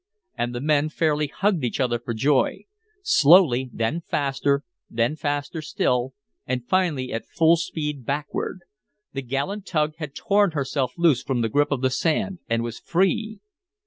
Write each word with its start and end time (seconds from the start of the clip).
And 0.35 0.55
the 0.55 0.61
men 0.61 0.89
fairly 0.89 1.27
hugged 1.27 1.63
each 1.63 1.79
other 1.79 1.99
for 1.99 2.15
joy. 2.15 2.63
Slowly, 3.03 3.69
then 3.71 4.01
faster, 4.01 4.63
then 4.89 5.15
faster 5.15 5.61
still, 5.61 6.15
and 6.47 6.65
finally 6.67 7.13
at 7.13 7.27
full 7.27 7.55
speed 7.55 8.03
backward. 8.03 8.61
The 9.13 9.21
gallant 9.21 9.67
tug 9.67 9.93
had 9.97 10.15
torn 10.15 10.53
herself 10.53 10.93
loose 10.97 11.21
from 11.21 11.41
the 11.41 11.49
grip 11.49 11.69
of 11.71 11.81
the 11.83 11.91
sand 11.91 12.39
and 12.49 12.63
was 12.63 12.79
free! 12.79 13.41